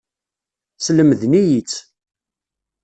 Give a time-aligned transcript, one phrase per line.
[0.77, 1.79] Slemden-iyi-tt.